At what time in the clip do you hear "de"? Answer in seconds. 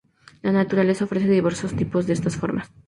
2.07-2.13